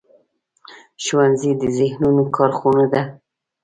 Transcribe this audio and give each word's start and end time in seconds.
ښوونځی 1.03 1.51
د 1.61 1.63
ذهنونو 1.77 2.23
کارخونه 2.37 2.83
ده 2.93 3.01